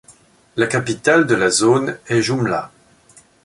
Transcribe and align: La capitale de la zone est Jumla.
La 0.55 0.65
capitale 0.65 1.27
de 1.27 1.35
la 1.35 1.51
zone 1.51 1.99
est 2.07 2.23
Jumla. 2.23 2.71